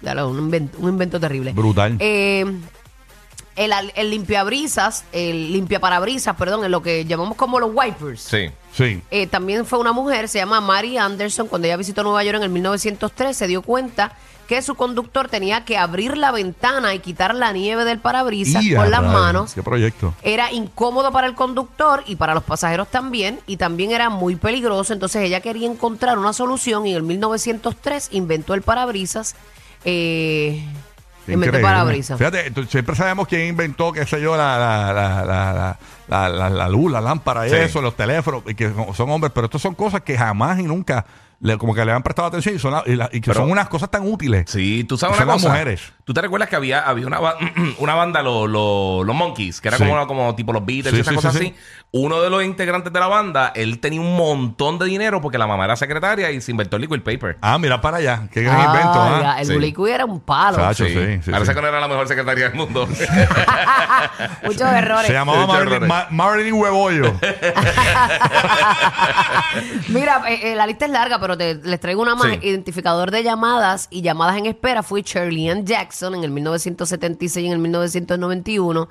Un 0.00 0.38
invento, 0.38 0.78
un 0.78 0.90
invento 0.90 1.18
terrible. 1.18 1.52
Brutal. 1.52 1.96
Eh, 1.98 2.44
el, 3.58 3.72
el 3.94 4.10
limpiabrisas, 4.10 5.04
el 5.12 5.52
limpiaparabrisas, 5.52 6.36
perdón, 6.36 6.64
en 6.64 6.70
lo 6.70 6.82
que 6.82 7.04
llamamos 7.04 7.36
como 7.36 7.60
los 7.60 7.70
wipers. 7.74 8.20
Sí. 8.22 8.50
Sí. 8.72 9.02
Eh, 9.10 9.26
también 9.26 9.66
fue 9.66 9.78
una 9.78 9.92
mujer, 9.92 10.28
se 10.28 10.38
llama 10.38 10.60
Mary 10.60 10.98
Anderson, 10.98 11.48
cuando 11.48 11.66
ella 11.66 11.76
visitó 11.76 12.02
Nueva 12.02 12.22
York 12.22 12.36
en 12.36 12.44
el 12.44 12.50
1903, 12.50 13.36
se 13.36 13.46
dio 13.46 13.62
cuenta 13.62 14.12
que 14.48 14.62
su 14.62 14.76
conductor 14.76 15.28
tenía 15.28 15.66
que 15.66 15.76
abrir 15.76 16.16
la 16.16 16.32
ventana 16.32 16.94
y 16.94 17.00
quitar 17.00 17.34
la 17.34 17.52
nieve 17.52 17.84
del 17.84 17.98
parabrisas 17.98 18.64
con 18.74 18.90
las 18.90 19.02
manos. 19.02 19.52
Qué 19.52 19.62
proyecto. 19.62 20.14
Era 20.22 20.50
incómodo 20.50 21.12
para 21.12 21.26
el 21.26 21.34
conductor 21.34 22.02
y 22.06 22.16
para 22.16 22.32
los 22.32 22.44
pasajeros 22.44 22.88
también, 22.88 23.40
y 23.46 23.58
también 23.58 23.90
era 23.90 24.08
muy 24.08 24.36
peligroso. 24.36 24.94
Entonces 24.94 25.22
ella 25.22 25.40
quería 25.40 25.70
encontrar 25.70 26.18
una 26.18 26.32
solución 26.32 26.86
y 26.86 26.92
en 26.92 26.96
el 26.96 27.02
1903 27.02 28.08
inventó 28.12 28.54
el 28.54 28.62
parabrisas. 28.62 29.36
Eh, 29.84 30.64
inventó 31.34 31.60
parabrisas. 31.60 32.18
Fíjate, 32.18 32.52
siempre 32.68 32.94
sabemos 32.96 33.26
quién 33.28 33.48
inventó, 33.48 33.92
qué 33.92 34.06
sé 34.06 34.20
yo, 34.20 34.36
la, 34.36 34.58
la, 34.58 34.92
la, 34.92 35.76
la, 36.08 36.28
la, 36.28 36.50
la, 36.50 36.68
luz, 36.68 36.90
la 36.90 37.00
lámpara 37.00 37.46
y 37.46 37.50
Sí. 37.50 37.56
eso, 37.56 37.80
los 37.82 37.94
teléfonos, 37.96 38.42
y 38.46 38.54
que 38.54 38.70
son- 38.72 38.94
son 38.94 39.10
hombres, 39.10 39.32
pero 39.34 39.46
estas 39.46 39.60
son 39.62 39.74
cosas 39.74 40.00
que 40.02 40.16
jamás 40.16 40.58
y 40.58 40.62
nunca 40.64 41.04
le, 41.40 41.56
como 41.56 41.74
que 41.74 41.84
le 41.84 41.92
han 41.92 42.02
prestado 42.02 42.28
atención 42.28 42.56
y, 42.56 42.58
son 42.58 42.72
la- 42.72 42.82
y, 42.86 42.96
la- 42.96 43.08
y 43.12 43.20
que 43.20 43.30
Pero- 43.30 43.42
son 43.42 43.50
unas 43.50 43.68
cosas 43.68 43.90
tan 43.90 44.02
útiles. 44.10 44.44
Sí, 44.50 44.84
tú 44.84 44.96
sabes 44.98 45.16
Son 45.16 45.24
una 45.26 45.34
las 45.34 45.42
cosa. 45.42 45.52
mujeres. 45.54 45.92
¿Tú 46.04 46.12
te 46.14 46.20
recuerdas 46.22 46.48
que 46.48 46.56
había, 46.56 46.80
había 46.80 47.06
una, 47.06 47.20
ba- 47.20 47.36
una 47.78 47.94
banda, 47.94 48.22
los 48.22 48.48
los- 48.48 49.06
los 49.06 49.14
Monkeys, 49.14 49.60
que 49.60 49.68
era 49.68 49.76
Sí. 49.78 49.84
como, 49.84 50.06
como 50.06 50.34
tipo 50.34 50.52
los 50.52 50.64
Beatles 50.66 50.92
Sí, 50.92 50.98
y 50.98 51.00
esas 51.00 51.12
sí, 51.12 51.16
cosas 51.16 51.32
sí, 51.34 51.38
así? 51.38 51.46
sí. 51.48 51.54
Uno 51.90 52.20
de 52.20 52.28
los 52.28 52.44
integrantes 52.44 52.92
de 52.92 53.00
la 53.00 53.06
banda, 53.06 53.50
él 53.54 53.78
tenía 53.80 54.00
un 54.00 54.14
montón 54.16 54.78
de 54.78 54.84
dinero 54.86 55.22
porque 55.22 55.38
la 55.38 55.46
mamá 55.46 55.64
era 55.64 55.74
secretaria 55.76 56.30
y 56.30 56.40
se 56.42 56.50
inventó 56.50 56.76
el 56.76 56.82
liquid 56.82 57.00
paper. 57.02 57.38
Ah, 57.40 57.56
mira 57.58 57.80
para 57.80 57.96
allá, 57.98 58.28
qué 58.30 58.42
gran 58.42 58.60
Ah, 58.60 58.64
invento. 58.66 59.02
¿ah? 59.02 59.20
ya, 59.22 59.40
el 59.40 59.46
Sí. 59.46 59.54
Bulicuy 59.54 59.90
era 59.92 60.04
un 60.04 60.20
palo. 60.20 60.58
Chacho, 60.58 60.84
sí, 60.86 60.92
sí, 61.22 61.30
Parece 61.30 61.52
sí. 61.52 61.54
que 61.54 61.62
no 61.62 61.68
era 61.68 61.80
la 61.80 61.88
mejor 61.88 62.06
secretaria 62.08 62.48
del 62.50 62.54
mundo. 62.58 62.86
Muchos 64.44 64.70
errores. 64.72 65.06
Se 65.06 65.12
llamaba 65.14 65.38
Muchos 65.46 65.54
Marilyn, 65.54 65.72
errores. 65.84 65.88
Ma- 65.88 66.06
Marilyn 66.10 66.54
Huevollo. 66.54 67.14
Mira, 69.88 70.22
eh, 70.28 70.52
eh, 70.52 70.56
la 70.56 70.66
lista 70.66 70.84
es 70.84 70.90
larga, 70.90 71.18
pero 71.20 71.27
te- 71.36 71.56
les 71.56 71.80
traigo 71.80 72.00
una 72.02 72.14
más. 72.14 72.32
Sí. 72.32 72.38
Identificador 72.48 73.10
de 73.10 73.22
llamadas 73.22 73.88
y 73.90 74.02
llamadas 74.02 74.36
en 74.38 74.46
espera 74.46 74.82
fue 74.82 75.02
Shirley 75.02 75.48
Ann 75.50 75.66
Jackson 75.66 76.14
en 76.14 76.24
el 76.24 76.30
1976 76.30 77.44
y 77.44 77.46
en 77.46 77.52
el 77.52 77.58
1991. 77.58 78.88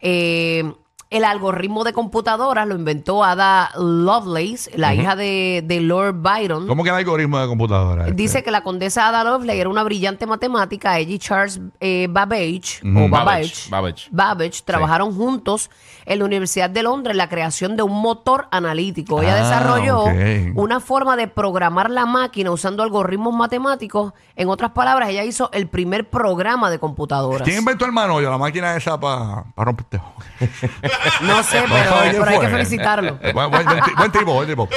Eh, 0.00 0.72
El 1.10 1.24
algoritmo 1.24 1.84
de 1.84 1.94
computadoras 1.94 2.68
lo 2.68 2.74
inventó 2.74 3.24
Ada 3.24 3.70
Lovelace, 3.78 4.70
la 4.76 4.94
hija 4.94 5.16
de, 5.16 5.62
de 5.64 5.80
Lord 5.80 6.16
Byron. 6.20 6.66
¿Cómo 6.66 6.84
que 6.84 6.90
el 6.90 6.96
algoritmo 6.96 7.38
de 7.38 7.46
computadora? 7.46 8.02
este? 8.02 8.14
Dice 8.14 8.42
que 8.42 8.50
la 8.50 8.60
condesa 8.62 9.08
Ada 9.08 9.24
Lovelace 9.24 9.58
era 9.58 9.70
una 9.70 9.82
brillante 9.84 10.26
matemática. 10.26 10.98
Ella 10.98 11.14
y 11.14 11.18
Charles 11.18 11.60
eh, 11.80 12.08
Babbage, 12.10 12.82
o 12.84 13.08
Babbage, 13.08 13.10
Babbage, 13.10 13.68
Babbage. 13.70 14.08
Babbage 14.10 14.62
trabajaron 14.66 15.14
juntos 15.16 15.70
en 16.04 16.18
la 16.18 16.26
Universidad 16.26 16.68
de 16.68 16.82
Londres 16.82 17.12
en 17.12 17.18
la 17.18 17.30
creación 17.30 17.74
de 17.78 17.84
un 17.84 18.02
motor 18.02 18.46
analítico. 18.50 19.22
Ella 19.22 19.32
Ah, 19.36 19.42
desarrolló 19.44 20.00
ok. 20.02 20.56
una 20.56 20.78
forma 20.78 21.16
de 21.16 21.26
programar 21.26 21.90
la 21.90 22.04
máquina 22.04 22.50
usando 22.50 22.82
algoritmos 22.82 23.32
matemáticos. 23.34 24.12
En 24.36 24.50
otras 24.50 24.72
palabras, 24.72 25.08
ella 25.08 25.24
hizo 25.24 25.48
el 25.54 25.68
primer 25.68 26.10
programa 26.10 26.68
de 26.70 26.78
computadoras. 26.78 27.44
¿Quién 27.48 27.60
inventó 27.60 27.86
el 27.86 27.92
manollo? 27.92 28.28
La 28.30 28.36
máquina 28.36 28.76
esa 28.76 29.00
para 29.00 29.46
romper 29.56 29.86
tejo. 29.86 30.12
No 31.22 31.42
sé, 31.42 31.60
No 31.60 31.74
pero, 31.74 31.94
hay 32.00 32.14
fue. 32.14 32.40
que 32.40 32.48
felicitarlo. 32.48 33.18
Buen, 33.32 33.50
buen- 33.50 33.64
buen 33.64 33.80
ti- 33.82 33.90
buen 33.96 34.12
tipo, 34.12 34.32
buen 34.34 34.48
tipo. 34.48 34.68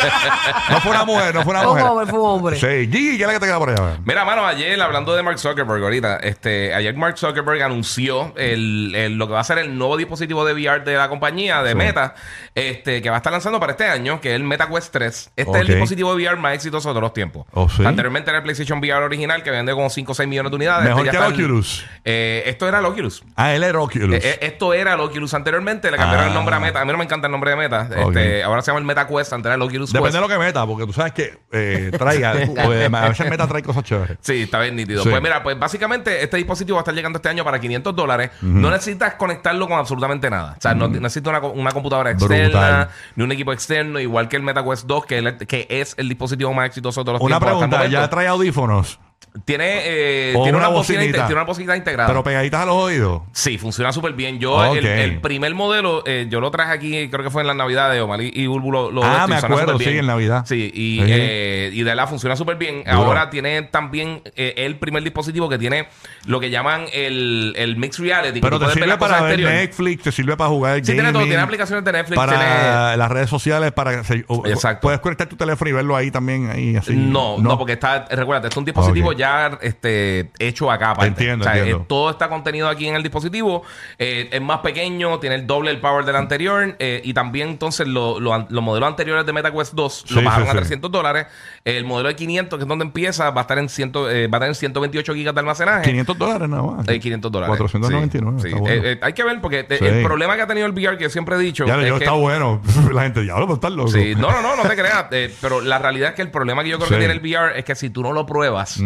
No 0.69 0.79
fue 0.81 0.91
una 0.91 1.05
mujer, 1.05 1.33
no 1.35 1.43
fue 1.43 1.51
una 1.51 1.61
Fue 1.63 1.71
un 1.71 1.77
mujer. 1.77 1.91
hombre, 1.91 2.05
fue 2.07 2.19
un 2.19 2.29
hombre. 2.29 2.55
Sí, 2.59 2.89
Gigi, 2.91 3.17
¿qué 3.17 3.23
es 3.23 3.27
la 3.27 3.33
que 3.33 3.39
te 3.39 3.45
queda 3.45 3.59
por 3.59 3.69
allá? 3.69 3.97
Mira, 4.05 4.25
mano, 4.25 4.45
ayer 4.45 4.79
hablando 4.81 5.15
de 5.15 5.23
Mark 5.23 5.39
Zuckerberg, 5.39 5.83
ahorita, 5.83 6.17
este, 6.17 6.73
ayer 6.73 6.95
Mark 6.95 7.17
Zuckerberg 7.17 7.61
anunció 7.61 8.33
el, 8.37 8.93
el- 8.95 9.17
lo 9.17 9.27
que 9.27 9.33
va 9.33 9.39
a 9.39 9.43
ser 9.43 9.57
el 9.59 9.77
nuevo 9.77 9.97
dispositivo 9.97 10.45
de 10.45 10.53
VR 10.53 10.83
de 10.83 10.95
la 10.97 11.09
compañía, 11.09 11.61
de 11.63 11.75
Meta, 11.75 12.15
este, 12.55 13.01
que 13.01 13.09
va 13.09 13.15
a 13.15 13.19
estar 13.19 13.31
lanzando 13.31 13.59
para 13.59 13.73
este 13.73 13.85
año, 13.87 14.19
que 14.21 14.29
es 14.29 14.35
el 14.35 14.43
Meta 14.43 14.67
Quest 14.67 14.91
3. 14.91 15.31
Este 15.35 15.51
es 15.51 15.61
el 15.61 15.67
dispositivo 15.67 16.15
de 16.15 16.23
VR 16.23 16.37
más 16.39 16.53
exitoso 16.55 16.93
de 16.93 17.01
los 17.01 17.13
tiempos. 17.13 17.45
Oh, 17.53 17.69
¿sí? 17.69 17.85
Anteriormente 17.85 18.29
era 18.29 18.37
el 18.39 18.43
PlayStation 18.43 18.79
VR 18.79 19.03
original, 19.05 19.43
que 19.43 19.51
vende 19.51 19.73
como 19.73 19.89
5 19.89 20.11
o 20.11 20.15
6 20.15 20.27
millones 20.27 20.51
de 20.51 20.55
unidades. 20.55 20.85
Mejor 20.87 20.99
Este 21.05 21.11
que 21.11 21.17
ya 21.17 21.25
el 21.25 21.31
está 21.31 21.39
en- 21.41 21.45
Oculus. 21.45 21.85
Eh, 22.05 22.43
esto 22.45 22.67
era 22.67 22.79
el 22.79 22.85
Oculus. 22.85 23.23
Ah, 23.35 23.53
él 23.53 23.63
era 23.63 23.79
Oculus. 23.79 24.15
Eh, 24.15 24.21
eh, 24.23 24.37
esto 24.41 24.73
era 24.73 24.93
el 24.93 24.99
Oculus 24.99 25.33
anteriormente, 25.33 25.89
le 25.91 25.97
cambiaron 26.11 26.25
Ah. 26.25 26.27
el 26.29 26.33
nombre 26.33 26.55
a 26.55 26.59
Meta. 26.59 26.81
A 26.81 26.85
mí 26.85 26.91
no 26.91 26.97
me 26.97 27.03
encanta 27.05 27.27
el 27.27 27.31
nombre 27.31 27.51
de 27.51 27.57
Meta. 27.57 27.89
Ok. 28.03 28.15
Este, 28.15 28.43
ahora 28.43 28.61
se 28.61 28.67
llama 28.67 28.79
el 28.79 28.85
Meta 28.85 29.07
Quest, 29.07 29.33
antes 29.33 29.45
era 29.47 29.55
el 29.55 29.61
Oculus 29.61 29.91
Depende 29.91 30.07
Quest. 30.09 30.15
de 30.15 30.21
lo 30.21 30.27
que 30.27 30.37
meta, 30.37 30.65
porque 30.65 30.85
tú 30.85 30.93
sabes 30.93 31.13
que 31.13 31.39
eh, 31.51 31.91
traiga. 31.97 32.31
a 33.01 33.07
veces 33.09 33.29
meta 33.29 33.47
trae 33.47 33.63
cosas 33.63 33.83
chéveres. 33.83 34.17
Sí, 34.21 34.43
está 34.43 34.59
bien 34.59 34.75
nítido. 34.75 35.03
Sí. 35.03 35.09
Pues 35.09 35.21
mira, 35.21 35.41
pues 35.43 35.57
básicamente 35.57 36.23
este 36.23 36.37
dispositivo 36.37 36.75
va 36.75 36.81
a 36.81 36.83
estar 36.83 36.93
llegando 36.95 37.17
este 37.17 37.29
año 37.29 37.43
para 37.43 37.59
500 37.59 37.95
dólares. 37.95 38.31
No 38.41 38.69
necesitas 38.69 39.15
conectarlo 39.15 39.67
con 39.67 39.77
absolutamente 39.79 40.29
nada. 40.29 40.55
O 40.57 40.61
sea, 40.61 40.73
no 40.73 40.87
necesitas 40.87 41.29
una, 41.31 41.41
co- 41.41 41.51
una 41.51 41.71
computadora 41.71 42.11
externa, 42.11 42.43
Brutal. 42.45 42.89
ni 43.15 43.23
un 43.23 43.31
equipo 43.31 43.53
externo, 43.53 43.99
igual 43.99 44.27
que 44.27 44.35
el 44.37 44.43
MetaQuest 44.43 44.85
2, 44.85 45.05
que, 45.05 45.17
es 45.19 45.25
el- 45.25 45.37
que 45.47 45.67
es 45.69 45.93
el 45.97 46.09
dispositivo 46.09 46.53
más 46.53 46.67
exitoso 46.67 47.01
de 47.01 47.05
todos 47.05 47.19
los 47.19 47.21
Una 47.25 47.37
tiempos. 47.39 47.47
hasta 47.47 47.65
el 47.65 47.69
pregunta, 47.69 47.91
¿ya 47.91 47.97
momento. 47.99 48.15
trae 48.15 48.27
audífonos? 48.27 48.99
Tiene, 49.45 49.63
eh, 49.85 50.33
O 50.35 50.43
tiene, 50.43 50.57
una 50.57 50.67
una 50.67 50.77
bocina 50.77 50.99
bocinita. 50.99 51.05
inte- 51.05 51.27
tiene 51.27 51.33
una 51.41 51.43
bocinita 51.45 51.77
integrada. 51.77 52.09
Pero 52.09 52.21
pegaditas 52.21 52.61
a 52.61 52.65
los 52.65 52.75
oídos. 52.75 53.21
Sí, 53.31 53.57
funciona 53.57 53.93
súper 53.93 54.11
bien. 54.11 54.39
Yo, 54.39 54.53
Ok. 54.55 54.75
el, 54.77 54.85
el 54.85 55.21
primer 55.21 55.55
modelo, 55.55 56.03
eh, 56.05 56.27
yo 56.29 56.41
lo 56.41 56.51
traje 56.51 56.73
aquí, 56.73 57.07
creo 57.09 57.23
que 57.23 57.29
fue 57.29 57.41
en 57.41 57.47
las 57.47 57.55
navidades, 57.55 58.01
Omar 58.01 58.21
y, 58.21 58.29
y 58.33 58.47
Bulbu 58.47 58.71
lo, 58.73 58.91
lo 58.91 59.01
Ah, 59.03 59.07
de 59.07 59.13
esto 59.13 59.25
y 59.25 59.29
me 59.35 59.39
suena 59.39 59.55
acuerdo, 59.55 59.71
súper 59.73 59.87
bien. 59.87 59.93
sí, 59.95 59.99
en 59.99 60.05
Navidad. 60.07 60.45
Sí, 60.45 60.71
y, 60.73 60.99
Sí. 60.99 61.05
eh, 61.07 61.69
y 61.71 61.77
de 61.77 61.83
verdad 61.85 62.09
funciona 62.09 62.35
súper 62.35 62.57
bien. 62.57 62.83
Duro. 62.83 62.91
Ahora 63.05 63.29
tiene 63.29 63.61
también 63.63 64.21
eh, 64.35 64.53
el 64.57 64.75
primer 64.75 65.01
dispositivo 65.01 65.47
que 65.47 65.57
tiene 65.57 65.87
lo 66.25 66.41
que 66.41 66.49
llaman 66.49 66.85
el, 66.91 67.53
el 67.57 67.77
Mixed 67.77 68.03
Reality. 68.03 68.33
que 68.35 68.41
Pero 68.41 68.57
tú 68.57 68.59
te 68.59 68.65
puedes 68.65 68.73
sirve 68.73 68.87
las 68.87 68.97
para 68.97 69.21
ver 69.21 69.31
exteriores. 69.31 69.59
Netflix, 69.61 70.03
te 70.03 70.11
sirve 70.11 70.35
para 70.35 70.49
jugar 70.49 70.75
Sí, 70.75 70.81
tiene 70.91 71.03
todo. 71.03 71.13
gaming, 71.13 71.29
Tiene 71.29 71.43
aplicaciones 71.43 71.85
de 71.85 71.91
Netflix. 71.93 72.17
para 72.17 72.31
tiene... 72.37 72.97
las 72.97 73.09
redes 73.09 73.29
sociales, 73.29 73.71
para 73.71 74.03
se- 74.03 74.25
o- 74.27 74.45
Exacto. 74.45 74.81
puedes 74.81 74.99
conectar 74.99 75.27
tu 75.27 75.37
teléfono 75.37 75.69
y 75.69 75.73
verlo 75.73 75.95
ahí 75.95 76.11
también, 76.11 76.49
ahí 76.49 76.75
así. 76.75 76.93
No, 76.97 77.37
no, 77.37 77.57
porque 77.57 77.73
está, 77.73 78.05
recuerda, 78.11 78.49
es 78.49 78.57
un 78.57 78.65
dispositivo 78.65 79.09
Ok. 79.11 79.20
Ya 79.21 79.57
este, 79.61 80.31
hecho 80.39 80.69
acá. 80.71 80.91
aparte. 80.91 81.07
Entiendo, 81.09 81.43
O 81.43 81.47
sea, 81.47 81.57
entiendo. 81.57 81.83
eh, 81.83 81.85
todo 81.87 82.09
está 82.09 82.27
contenido 82.27 82.67
aquí 82.67 82.87
en 82.87 82.95
el 82.95 83.03
dispositivo. 83.03 83.63
eh, 83.97 84.29
es 84.31 84.41
más 84.41 84.59
pequeño, 84.59 85.19
tiene 85.19 85.35
el 85.35 85.47
doble 85.47 85.71
el 85.71 85.79
power 85.79 86.03
del 86.05 86.15
anterior. 86.15 86.75
eh, 86.79 87.01
y 87.03 87.13
también, 87.13 87.49
entonces, 87.49 87.87
lo- 87.87 88.19
lo 88.19 88.47
los 88.49 88.63
modelos 88.63 88.87
anteriores 88.87 89.25
de 89.25 89.33
MetaQuest 89.33 89.73
2 89.73 90.03
Sí, 90.07 90.13
lo 90.15 90.23
bajaron 90.23 90.45
sí, 90.47 90.49
a 90.49 90.53
sí. 90.53 90.57
300 90.59 90.91
dólares. 90.91 91.27
El 91.63 91.85
modelo 91.85 92.09
de 92.09 92.15
500, 92.15 92.57
que 92.57 92.63
es 92.63 92.67
donde 92.67 92.85
empieza, 92.85 93.29
va 93.29 93.41
a 93.41 93.43
estar 93.43 93.57
en, 93.59 93.69
ciento, 93.69 94.09
eh, 94.09 94.27
va 94.27 94.37
a 94.37 94.41
tener 94.41 94.55
128 94.55 95.13
gigas 95.13 95.33
de 95.33 95.39
almacenaje. 95.39 95.83
500 95.89 96.17
dólares 96.17 96.49
nada 96.49 96.63
más. 96.63 96.87
Eh, 96.87 96.99
500 96.99 97.31
dólares. 97.31 97.55
499. 97.57 98.41
Sí, 98.41 98.47
está 98.47 98.59
bueno. 98.59 98.73
Eh, 98.75 98.91
eh, 98.93 98.99
hay 99.01 99.13
que 99.13 99.23
ver 99.23 99.39
porque 99.41 99.59
eh, 99.69 99.77
el 99.79 100.03
problema 100.03 100.35
que 100.35 100.41
ha 100.41 100.47
tenido 100.47 100.65
el 100.65 100.73
VR, 100.73 100.97
que 100.97 101.03
yo 101.03 101.09
siempre 101.09 101.35
he 101.35 101.39
dicho. 101.39 101.65
ya, 101.65 101.79
es 101.79 101.87
yo 101.87 101.97
que- 101.99 102.05
está 102.05 102.15
bueno. 102.15 102.61
La 102.93 103.03
gente, 103.03 103.21
diablo, 103.21 103.45
pues 103.47 103.57
estás 103.57 103.71
loco. 103.71 103.91
Sí, 103.91 104.13
no, 104.17 104.31
no, 104.31 104.41
no, 104.41 104.55
no 104.55 104.63
te 104.67 104.75
creas. 104.75 105.05
eh, 105.11 105.33
pero 105.41 105.61
la 105.61 105.77
realidad 105.77 106.09
es 106.09 106.15
que 106.15 106.21
el 106.23 106.31
problema 106.31 106.63
que 106.63 106.69
yo 106.69 106.77
creo 106.77 106.89
que 106.89 106.97
tiene 106.97 107.13
el 107.13 107.19
VR 107.19 107.57
es 107.59 107.63
que 107.65 107.75
si 107.75 107.89
tú 107.89 108.01
no 108.01 108.11
lo 108.13 108.25
pruebas. 108.25 108.79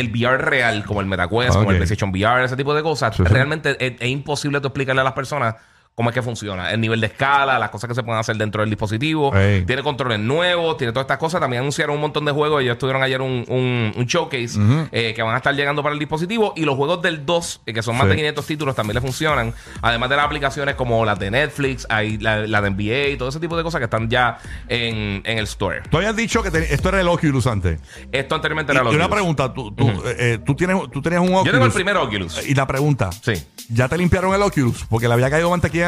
El 0.00 0.10
VR 0.10 0.38
real, 0.38 0.84
como 0.84 1.00
el 1.00 1.06
MetaQuest, 1.06 1.54
como 1.54 1.70
el 1.70 1.76
PlayStation 1.76 2.10
VR, 2.10 2.44
ese 2.44 2.56
tipo 2.56 2.74
de 2.74 2.82
cosas, 2.82 3.16
Sí, 3.16 3.22
sí. 3.26 3.32
realmente 3.32 3.76
es, 3.84 3.94
es 4.00 4.08
imposible 4.08 4.60
tú 4.60 4.68
explicarle 4.68 5.00
a 5.00 5.04
las 5.04 5.12
personas 5.14 5.54
cómo 5.98 6.10
es 6.10 6.14
que 6.14 6.22
funciona. 6.22 6.70
El 6.70 6.80
nivel 6.80 7.00
de 7.00 7.08
escala, 7.08 7.58
las 7.58 7.70
cosas 7.70 7.88
que 7.88 7.94
se 7.96 8.04
pueden 8.04 8.20
hacer 8.20 8.36
dentro 8.36 8.60
del 8.62 8.70
dispositivo. 8.70 9.32
Tiene 9.66 9.82
controles 9.82 10.20
nuevos, 10.20 10.76
tiene 10.76 10.92
todas 10.92 11.06
estas 11.06 11.18
cosas. 11.18 11.40
También 11.40 11.62
anunciaron 11.62 11.96
un 11.96 12.00
montón 12.02 12.24
de 12.24 12.30
juegos. 12.30 12.62
Ellos 12.62 12.78
tuvieron 12.78 13.02
ayer 13.02 13.20
un, 13.20 13.44
un- 13.48 13.92
un 13.96 14.06
showcase 14.06 14.60
eh, 14.92 15.12
que 15.12 15.22
van 15.22 15.34
a 15.34 15.38
estar 15.38 15.52
llegando 15.56 15.82
para 15.82 15.94
el 15.94 15.98
dispositivo. 15.98 16.52
Y 16.54 16.62
los 16.64 16.76
juegos 16.76 17.02
del 17.02 17.26
2, 17.26 17.62
eh, 17.66 17.74
que 17.74 17.82
son 17.82 17.96
más 17.96 18.04
Sí. 18.04 18.10
de 18.10 18.16
500 18.16 18.46
títulos, 18.46 18.76
también 18.76 18.94
le 18.94 19.00
funcionan. 19.00 19.52
Además 19.82 20.08
de 20.08 20.14
las 20.14 20.24
aplicaciones 20.26 20.76
como 20.76 21.04
las 21.04 21.18
de 21.18 21.32
Netflix, 21.32 21.84
hay 21.90 22.16
la, 22.18 22.46
la 22.46 22.62
de 22.62 22.70
NBA 22.70 23.08
y 23.08 23.16
todo 23.16 23.30
ese 23.30 23.40
tipo 23.40 23.56
de 23.56 23.64
cosas 23.64 23.80
que 23.80 23.86
están 23.86 24.08
ya 24.08 24.38
en, 24.68 25.20
en 25.24 25.38
el 25.38 25.44
store. 25.44 25.82
Tú 25.90 25.96
habías 25.96 26.14
dicho 26.14 26.44
que 26.44 26.52
te- 26.52 26.72
esto 26.72 26.90
era 26.90 27.00
el 27.00 27.08
Oculus 27.08 27.48
antes. 27.48 27.80
Esto 28.12 28.36
anteriormente 28.36 28.72
Y, 28.72 28.76
era 28.76 28.84
y 28.88 28.92
lo 28.92 28.96
una 28.96 29.08
pregunta, 29.08 29.52
tú, 29.52 29.72
tú, 29.72 29.90
eh, 30.06 30.38
tú, 30.46 30.54
tienes, 30.54 30.76
tú 30.92 31.02
tenías 31.02 31.22
un 31.22 31.28
Oculus. 31.30 31.46
Yo 31.46 31.52
tengo 31.52 31.66
el 31.66 31.72
primer 31.72 31.96
Oculus. 31.96 32.46
Y 32.48 32.54
la 32.54 32.68
pregunta, 32.68 33.10
Sí. 33.10 33.32
¿ya 33.68 33.88
te 33.88 33.98
limpiaron 33.98 34.32
el 34.32 34.42
Oculus? 34.42 34.84
Porque 34.88 35.08
le 35.08 35.14
había 35.14 35.28
caído 35.28 35.50
mantequilla 35.50 35.87